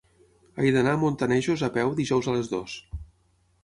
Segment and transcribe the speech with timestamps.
[0.63, 2.83] He d'anar a Montanejos a peu dijous a les dues.